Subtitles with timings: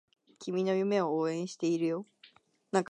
[0.39, 2.07] 君の夢を応援しているよ